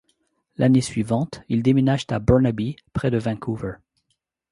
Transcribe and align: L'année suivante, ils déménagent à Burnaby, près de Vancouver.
L'année 0.57 0.81
suivante, 0.81 1.43
ils 1.47 1.61
déménagent 1.61 2.07
à 2.09 2.17
Burnaby, 2.17 2.75
près 2.91 3.11
de 3.11 3.19
Vancouver. 3.19 3.73